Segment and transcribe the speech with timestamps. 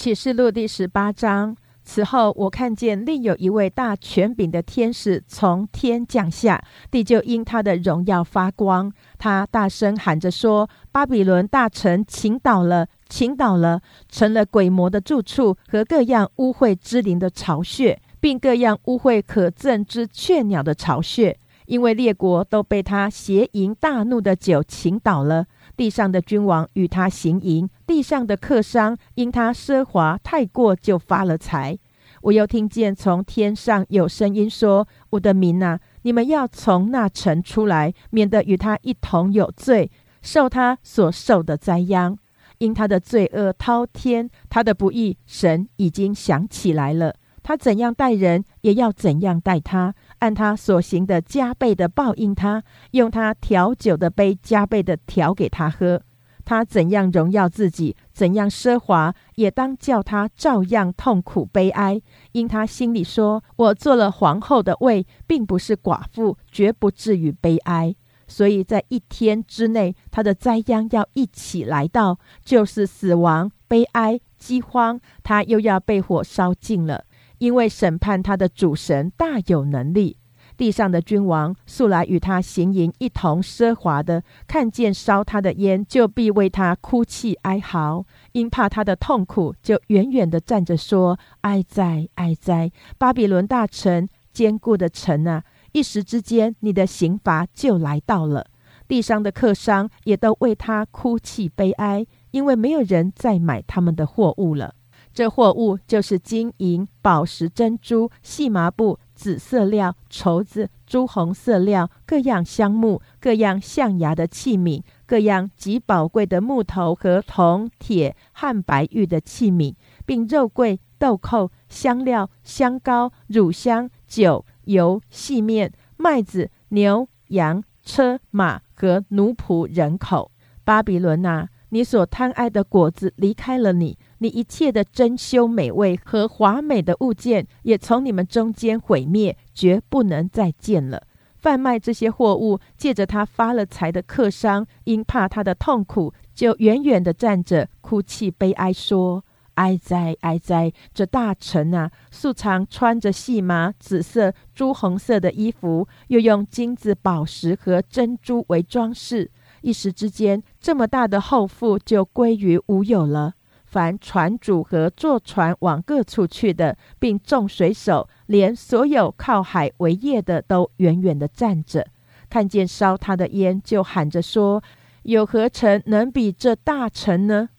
[0.00, 1.54] 启示录第十八章。
[1.84, 8.90] 此后，我看见另有一位大权柄的天使从天降下，地就因他的荣耀发光。
[9.18, 21.36] 他大声喊着说：“巴比伦大城倾倒了，倾倒了，成了鬼魔的住处和各样污秽之灵的巢穴，并各样污秽可憎之雀鸟的巢穴。
[21.66, 25.44] 因为列国都被他邪淫大怒的酒倾倒了。”
[25.80, 31.78] 地上的君王与他行淫，地上的客商因他奢华太过就发了财。
[32.20, 42.14] 我又听见从天上有声音说：“我的民啊，你们要从那城出来，免得与他一同有罪，受他所受的灾殃。
[42.58, 47.14] 因他的罪恶滔天，他的不义，神已经想起来了。
[47.42, 56.00] 他怎样待人，也要怎样待他。”按他所行的加倍的报应他，用他调酒的杯加倍的调给他喝。
[56.42, 62.00] 他怎样荣耀自己，怎样奢华，也当叫他照样痛苦悲哀。
[62.32, 67.94] 因他心里说：“我做了皇后的位，并不是寡妇，绝不至于悲哀。”
[68.26, 77.04] 所以在一天之内，他的灾殃要一起来到，就是死亡、悲哀、饥荒，他又要被火烧尽了。
[77.38, 80.18] 因为审判他的主神大有能力，
[80.60, 92.70] 地上的君王素来与他行淫一同奢华的，看见烧他的烟，就必为他哭泣哀嚎；因怕他的痛苦，就远远的站着说：“哀哉，哀哉！
[92.98, 95.44] 巴比伦大臣，坚固的城啊！
[95.72, 98.44] 一时之间，你的刑罚就来到了。
[98.86, 104.74] 地上的客商也都为他哭泣悲哀，因为没有人再买他们的货物了。”
[105.12, 119.74] 这货物就是金银、宝石、珍珠、细麻布、紫色料、绸子、朱红色料、各样香木、各样象牙的器皿、各样极宝贵的木头和铜、铁、汉白玉的器皿，
[120.06, 130.30] 并肉桂、豆蔻、香料、香膏、乳香、酒、油、细面、麦子、牛、羊、车马和奴仆人口。
[130.64, 133.98] 巴比伦啊，你所贪爱的果子离开了你。
[134.18, 141.04] 你一切的珍馐美味和华美的物件，也从你们中间毁灭，绝不能再见了。
[141.36, 149.24] 贩卖这些货物，借着他发了财的客商，因怕他的痛苦，就远远的站着，哭泣悲哀，说
[149.56, 150.70] ：“哀哉，哀哉！
[150.92, 159.30] 这大臣啊，素常穿着细麻、紫色、朱红色的衣服，又用金子、宝石和珍珠为装饰，
[159.62, 163.34] 一时之间，这么大的厚富就归于无有了。”
[163.64, 171.86] 凡船主和坐船往各处去的，并众水手，连所有靠海为业的，都远远的站着，
[172.28, 174.60] 看见烧他的烟，就喊着说
[175.04, 177.50] ：“有何城能比这大城呢？”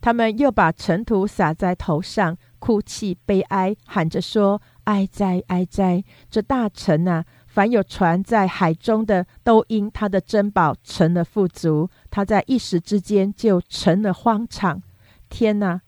[0.00, 6.02] 他们又把尘土撒在头上，哭泣悲哀，喊着说：“哀哉，哀哉！
[6.30, 7.26] 这大城啊，
[7.58, 14.80] 凡有船在海中的，都因他的珍宝成了富足，他在一时之间就成了荒场。”
[15.28, 15.80] 天哪！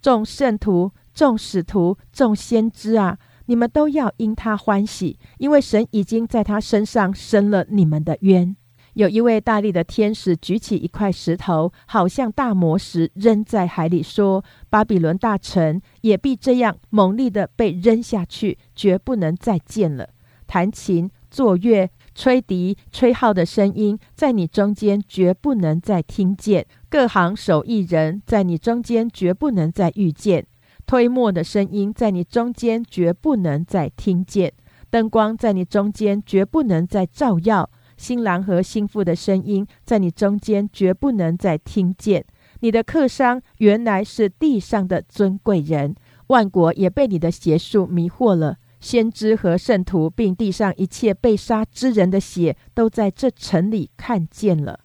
[0.00, 8.54] 众圣徒、众使徒、众先知啊，你们都要因他欢喜，因为神已经在他身上伸了你们的冤。
[8.94, 20.10] 有一位大力的天使举起一块石头，好像大魔石，扔在海里，说：“巴比伦大城也必这样猛烈的被扔下去，绝不能再见了。”
[20.48, 21.90] 弹琴、作乐。
[22.14, 30.44] 吹笛、吹号的声音在你中间绝不能再听见；各行手艺人在你中间绝不能再遇见；
[30.86, 34.48] 推磨的声音在你中间绝不能再听见；
[34.88, 42.24] 灯光在你中间绝不能再照耀；新郎和新妇的声音在你中间绝不能再听见。
[42.60, 45.94] 你的客商原来是地上的尊贵人，
[46.28, 48.56] 万国也被你的邪术迷惑了。
[48.86, 54.78] 先知和圣徒，并地上一切被杀之人的血，都在这城里看见了。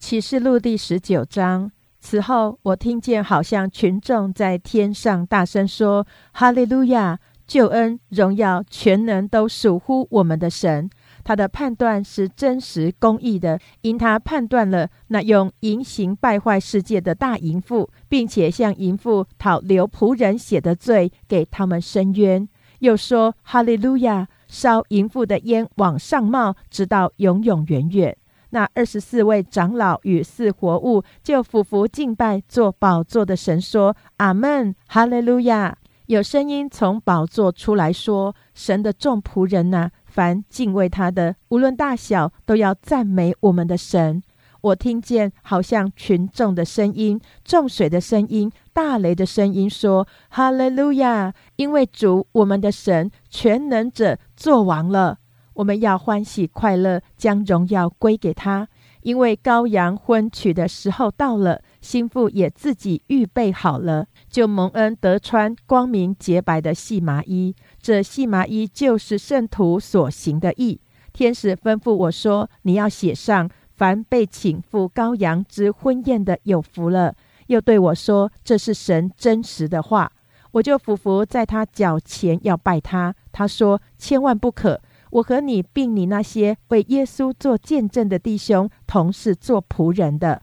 [0.00, 1.70] 启示录第十九章。
[2.00, 6.04] 此后，我听见好像群众在天上大声说
[6.34, 7.20] ：“哈利路亚！
[7.46, 10.90] 救恩、荣耀、全能都属乎我们的神。
[11.22, 22.48] 他的判断是真实公义的，因他判断了那用淫行败坏世界的大淫妇，并且向淫妇讨留仆人血的罪，给他们伸冤。”
[22.84, 24.28] 又说：“哈利路亚！
[24.46, 28.16] 烧淫妇的烟往上冒，直到永永远远。”
[28.50, 34.76] 那二十四位长老与四活物就俯伏敬拜做宝座的神，说：“阿门！
[34.86, 35.76] 哈利路亚！”
[36.06, 44.22] 有声音从宝座出来说：“神的众仆人呐，凡敬畏他的，无论大小，都要赞美我们的神。”
[44.64, 51.34] 我听见好像群众的声音、众水的声音、大雷的声音，说：“哈利路亚！
[51.56, 55.18] 因为主我们的神全能者作王了，
[55.52, 58.66] 我们要欢喜快乐，将荣耀归给他。
[59.02, 67.54] 因为羔羊婚娶的时候到了，心腹也自己预备好了，就蒙恩得穿光明洁白的细麻衣。
[67.82, 70.80] 这细麻衣就是圣徒所行的义。
[71.12, 77.14] 天使吩咐我说：你要写上。”凡被请赴羔羊之婚宴的有福了，
[77.48, 80.10] 又对我说：“这是神真实的话。”
[80.52, 83.14] 我就俯伏在他脚前要拜他。
[83.32, 84.80] 他说：“千万不可！
[85.10, 90.42] 我和你并你那些为耶稣做见证的弟兄，同是做仆人的。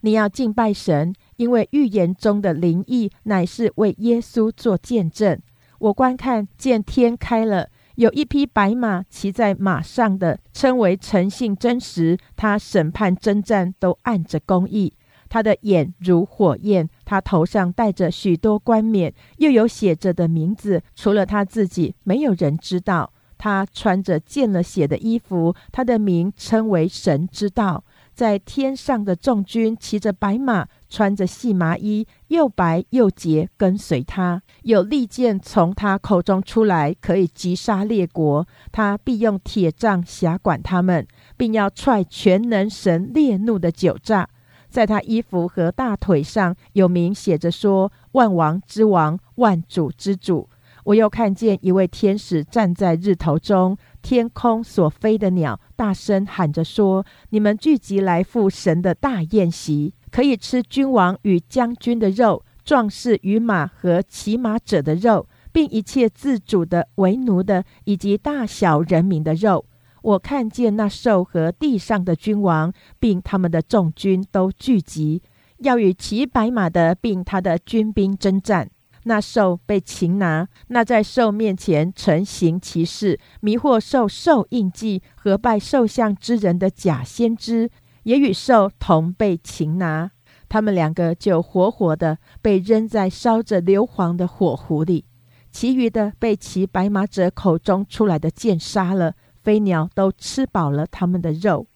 [0.00, 5.40] 你要敬拜神，因为预言中的灵异乃是为耶稣做见证。”
[5.78, 7.68] 我观看，见天开了。
[7.96, 12.16] 有一匹白马骑在马上的，称为诚信真实。
[12.36, 14.94] 他审判征战都按着公义。
[15.28, 20.82] 他的眼如火焰，他头上戴着许多冠冕，又有写着的名字。
[20.94, 23.12] 除了他自己，没有人知道。
[23.38, 27.82] 他穿着见了血的衣服，他的名称为神之道。
[28.22, 34.40] 在天上的众军骑着白马，穿着细麻衣，又白又洁，跟随他。
[34.62, 38.46] 有利剑从他口中出来，可以击杀列国。
[38.70, 41.04] 他必用铁杖辖管他们，
[41.36, 44.28] 并要踹全能神烈怒的酒炸。
[44.68, 50.48] 在他衣服和大腿上有名写着说：“万王之王，万主之主。”
[50.84, 53.76] 我又看见一位天使站在日头中。
[54.02, 69.64] 天空所飞的鸟大声喊着说：“你们聚集来赴神的大宴席，可以吃君王与将军的肉，壮士与马和骑马者的肉，并一切自主的、为奴的，以及大小人民的肉。”
[70.02, 75.22] 我看见那兽和地上的君王，并他们的众军都聚集，
[75.58, 78.68] 要与骑白马的，并他的军兵征战。
[79.04, 87.70] 那兽被擒拿，那在兽面前成行其事，迷惑兽兽印记和拜兽像之人的假先知，
[88.04, 90.10] 也与兽同被擒拿。
[90.48, 95.04] 他们两个就活活的被扔在烧着硫磺的火湖里，
[95.50, 99.14] 其余的被骑白马者口中出来的剑杀了。
[99.42, 101.66] 飞鸟都吃饱了他们的肉。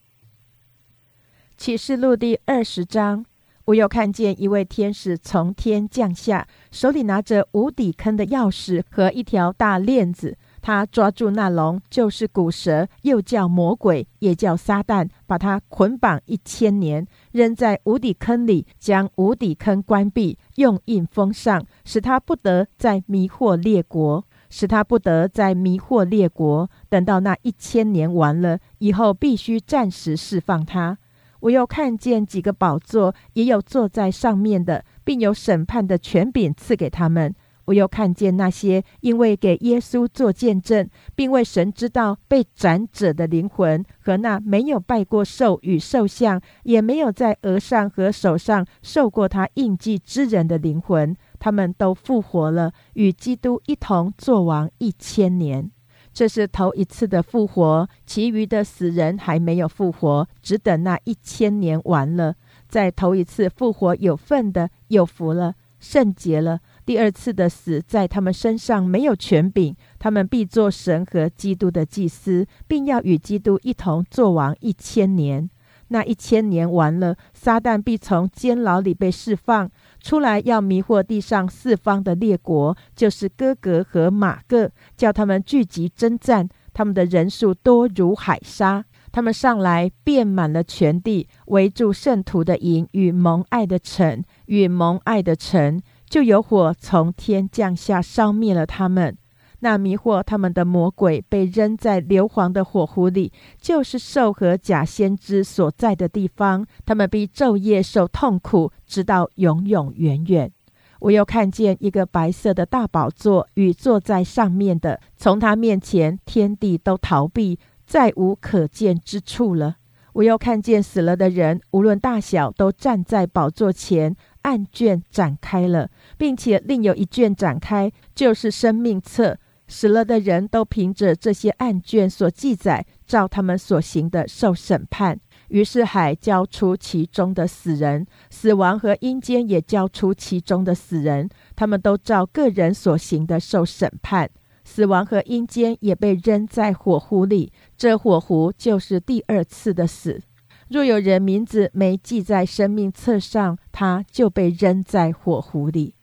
[1.59, 3.27] 启示录第二十章。
[3.67, 10.39] 我又看见一位天使从天降下，手里拿着无底坑的钥匙和一条大链子。
[10.63, 26.71] 他抓住那龙，就是古蛇，又叫魔鬼，也叫撒旦，把他捆绑一千年，扔在无底坑里，将无底坑关闭，用印封上，使他不得再迷惑列国，使他不得再迷惑列国。
[26.89, 30.99] 等到那一千年完了以后，必须暂时释放他。
[31.41, 37.35] 我又看见几个宝座，也有坐在上面的，并有审判的权柄赐给他们。
[37.67, 55.73] 我又看见那些因为给耶稣做见证，并为神知道被斩者的灵魂，和那没有拜过兽与兽像，也没有在额上和手上受过他印记之人的灵魂，他们都复活了，与基督一同作王一千年。
[56.17, 62.35] 这是头一次的复活，其余的死人还没有复活，只等那一千年完了，
[62.71, 66.61] 在头一次复活有份的有福了，圣洁了。
[66.87, 75.51] 第二次的死在他们身上没有权柄，他们必做神和基督的祭司，并要与基督一同作王一千年。
[75.89, 79.71] 那一千年完了，撒旦必从监牢里被释放。
[80.07, 86.49] 出来要迷惑地上四方的列国，就是哥格和马各，叫他们聚集征战。
[86.73, 99.17] 他们的人数多如海沙，他们上来遍满了全地，围住圣徒的营与蒙爱的城，与蒙爱的城，就有火从天降下，烧灭了他们。
[99.61, 106.67] 那迷惑他们的魔鬼被扔在硫磺的火湖里，就是兽和假先知所在的地方。
[106.85, 110.53] 他们必昼夜受痛苦，直到永永远远。
[111.01, 119.77] 我又看见一个白色的大宝座与坐在上面的，从他面前天地都逃避，再无可见之处了。
[120.15, 129.37] 我又看见死了的人，无论大小，都站在宝座前，案卷展开了，并且另有一卷展开，就是生命册。
[129.69, 135.19] 死了的人都凭着这些案卷所记载，照他们所行的受审判。
[135.49, 144.31] 于是海交出其中的死人，死亡和阴间也交出其中的死人，他们都照个人所行的受审判。
[144.65, 150.21] 死亡和阴间也被扔在火湖里，这火湖就是第二次的死。
[150.69, 155.95] 若有人名字没记在生命册上，他就被扔在火湖里。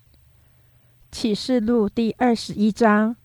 [1.12, 3.18] 启示录第二十一章，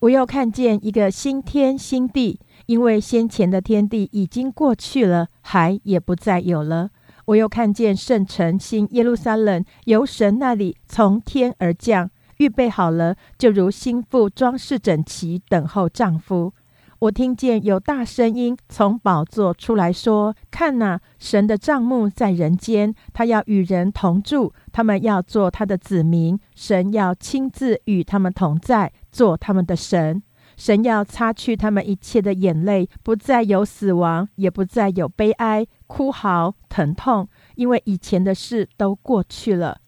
[0.00, 6.90] 我又看见一个新天新地，因为先前的天地已经过去了，海也不再有了。
[7.26, 16.52] 我又看见圣城新耶路撒冷由神那里从天而降，预备好了，就如心腹装饰整齐，等候丈夫。
[17.00, 30.22] 我听见有大声音从宝座出来说：“看哪，神的帐幕在人间，他要与人同住，他们要做他的子民，神要亲自与他们同在，做他们的神。
[30.56, 39.80] 神要擦去他们一切的眼泪，不再有死亡，也不再有悲哀、哭嚎、疼痛，因为以前的事都过去了。”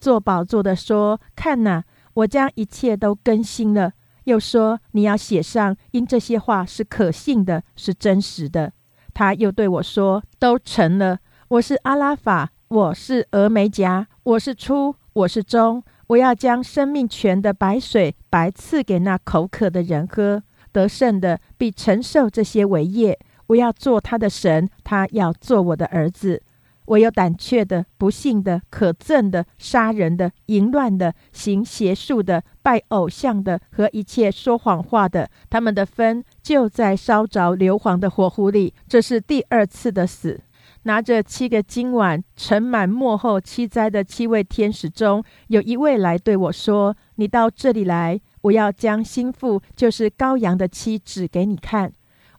[0.00, 1.84] 做宝座的说：“看哪，
[2.14, 3.92] 我将一切都更新了。”
[4.24, 8.72] 又说：“你要写上，因这些话是可信的，是真实的。”
[9.14, 11.18] 他又对我说：“都成了。
[11.48, 15.82] 我是阿拉法，我是峨眉夹，我是初，我是终。
[16.08, 20.42] 我要将生命泉的白水白赐给那口渴的人喝。
[20.72, 23.18] 得胜的必承受这些为业。
[23.48, 26.42] 我要做他的神，他要做我的儿子。”
[26.86, 38.74] 我有胆怯的、不幸的、可憎的、杀人的、淫乱的、行邪术的、拜偶像的和一切说谎话的，他们的分就在烧着硫磺的火湖里。
[38.88, 40.40] 这是第二次的死。
[40.84, 51.92] 拿着七个金碗盛满末后七灾的七位天使中，有一位来对我说：“你到这里来，我要将心腹，就是羔羊的妻指给你看。”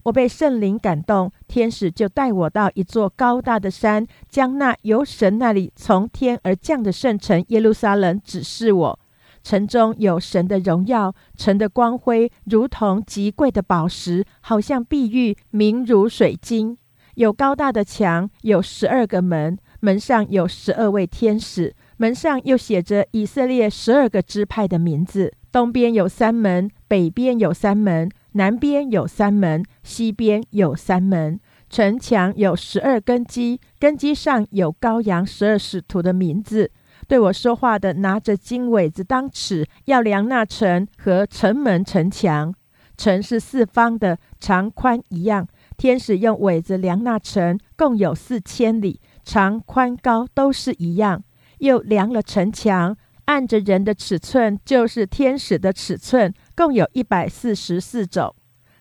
[0.04, 9.00] 我被圣灵感动，天使就带我到一座高大的山，将那由神那里从天而降的圣城耶路撒冷指示我。
[9.42, 16.76] 城中有神的荣耀，城的光辉如同极贵的宝石，好像碧玉，明如水晶。
[17.14, 25.32] 有高大的墙，有十二个门，门上有十二位天使，门上又写着以色列十二个支派的名字。
[25.52, 28.10] 东边有三门，北边有三门。
[28.32, 31.38] 南边有三门，西边有三门。
[31.70, 36.72] 城墙有十二根基，根基上有羔羊十二使徒的名字。
[37.06, 42.52] 对我说话的拿着金苇子当尺，要量那城和城门城墙。
[42.96, 45.46] 城是四方的，长宽一样。
[45.76, 51.22] 天使用苇子量那城，共有四千里，长宽高都是一样。
[51.58, 52.96] 又量了城墙。
[53.26, 58.34] 按着人的尺寸，就是天使的尺寸，共有一百四十四种。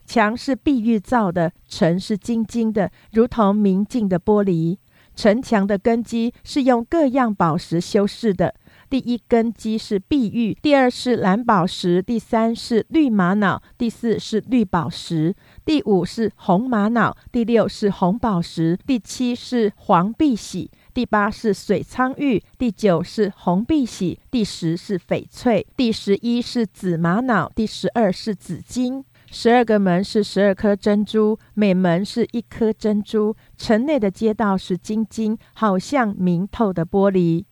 [0.05, 4.77] 墙是碧玉造的，城是晶晶的，如同明镜的玻璃。
[5.15, 8.53] 城墙的根基是用各样宝石修饰的。
[8.93, 15.33] 第一根基是碧玉，第二是蓝宝石，第三是绿玛瑙，第四是绿宝石，
[15.65, 20.69] 第五是红玛瑙，第六是红宝石，第七是黄碧玺。
[20.93, 29.03] 第八是水苍玉，第九是红碧玺，第十是翡翠，第十一是紫玛瑙，第十二是紫金。
[29.31, 33.35] 十二个门是十二颗珍珠，每门是一颗珍珠。
[33.57, 37.45] 城内的街道是晶晶，好像明透的玻璃。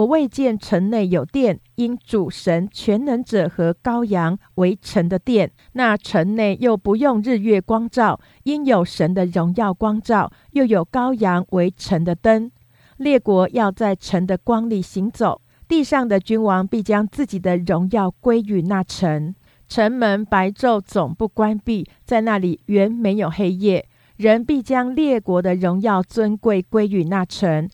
[0.00, 5.50] 我未见城内有殿，因主神全能者和羔羊为城的殿。
[5.74, 12.50] 那城内又不用日月光照，因有神的荣耀光照，又有羔羊为城的灯。
[12.96, 19.34] 列国要在城的光里行走，地上的君王必将自己的荣耀归于那城。
[19.68, 23.86] 城门白昼总不关闭，在那里原没有黑夜。
[24.16, 27.68] 人必将列国的荣耀尊贵归于那城。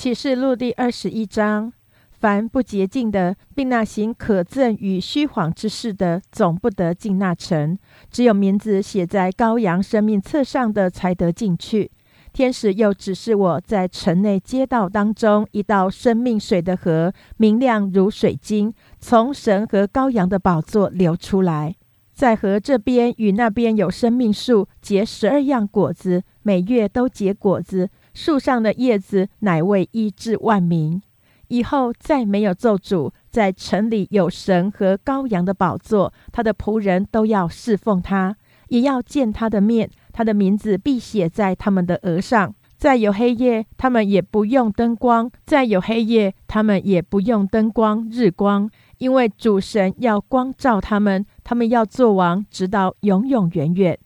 [0.00, 1.70] 启示录第二十一章：
[2.10, 7.76] 凡不洁净的，并那行可憎与虚谎之事的，总不得进那城；
[8.10, 11.90] 只有名字写在羔羊生命册上的，才得进去。
[12.32, 21.74] 天使又指示我在城内街道当中一道生命水的河，明亮如水晶，从神和羔羊的宝座流出来。
[22.14, 27.90] 在河这边与那边有生命树，结十二样果子，每月都结果子。
[28.22, 31.00] 树上的叶子乃为医治万民。
[31.48, 33.10] 以后再没有咒诅。
[33.30, 38.36] 在城里有神和羔羊的宝座，他的仆人都要侍奉他，
[38.68, 39.88] 也要见他的面。
[40.12, 42.54] 他的名字必写在他们的额上。
[42.76, 51.24] 再有黑夜，他们也不用灯光；再有黑夜，他们也不用灯光、日光，因为主神要光照他们。
[51.42, 53.98] 他们要做王，直到永永远远。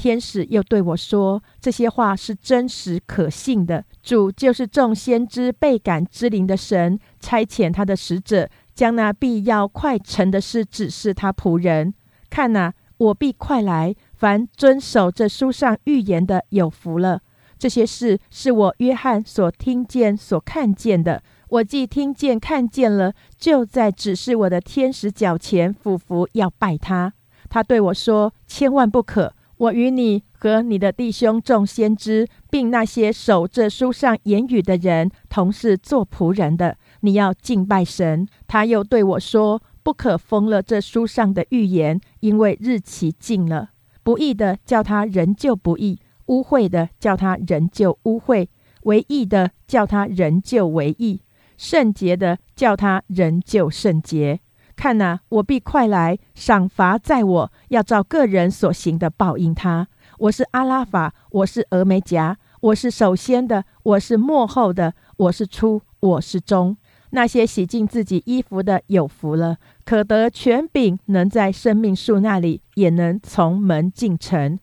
[0.00, 3.84] 天使又对我说：“这些话是真实可信的。
[4.02, 11.92] 主就是众先知倍感之灵的神，差遣他的使者，将那必要快成的事指示他仆人。
[12.30, 17.20] 看呐，我必快来。”凡遵守这书上预言的，有福了。
[17.58, 21.22] 这些事是我约翰所听见、所看见的。
[21.48, 27.12] 我既听见、看见了，就在指示我的天使脚前俯伏，要拜他。
[27.50, 29.34] 他对我说：“千万不可！
[29.60, 36.78] 我与你和你的弟兄众先知，并那些守这书上言语的人，同是做仆人的。
[37.00, 43.72] 你要敬拜神。”他又对我说：“不可封了这书上的预言，因为日期近了。
[44.02, 48.48] 不义的叫他仍旧不义，污秽的叫他仍旧污秽，
[48.84, 51.20] 为义的叫他仍旧为义。”
[51.58, 54.40] 圣洁的叫他仍旧圣洁。
[54.80, 59.86] 看呐，我必快来，赏罚在我，要照个人所行的报应他。
[60.16, 66.78] 我是阿拉法，我是峨眉夹，我是首先的，我是末后的，我是初，我是终。
[67.10, 74.58] 那些洗净自己衣服的有福了，可得权柄，能在生命树那里，也能从门进城。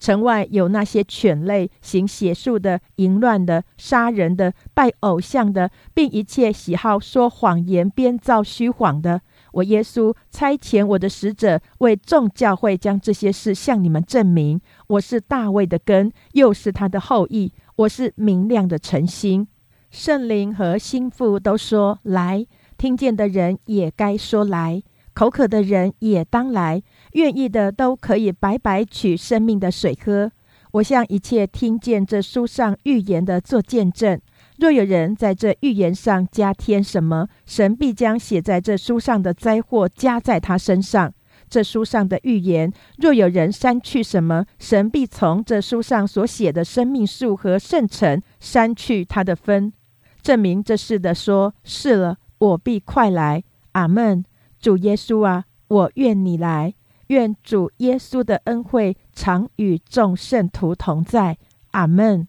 [0.00, 9.20] 城外有那些犬类、行邪术的、淫乱的、杀人的、拜偶像的，并一切喜好说谎言、编造虚谎的。
[9.52, 14.60] 我耶稣差遣我的使者为众教会将这些事向你们证明。
[14.86, 17.52] 我是大卫的根，又是他的后裔。
[17.76, 19.46] 我是明亮的晨星。
[19.90, 24.82] 圣灵和心腹都说来，听见的人也该说来。
[25.14, 30.30] 口渴的人也当来，愿意的都可以白白取生命的水喝。
[30.72, 34.20] 我向一切听见这书上预言的做见证。
[34.58, 41.14] 若有人在这预言上加添什么，神必将写在这书上的灾祸加在他身上。
[41.48, 49.72] 这书上的预言，若有人删去什么，神必从这书上所写的生命树和圣城删去他的分。
[50.20, 53.44] 证明这事的说：是了，我必快来。
[53.72, 54.24] 阿门。
[54.60, 56.74] 主耶稣啊，我愿你来，
[57.06, 61.38] 愿主耶稣的恩惠常与众圣徒同在。
[61.70, 62.26] 阿门。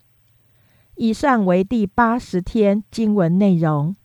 [1.01, 3.95] 以上为第八十天经文内容。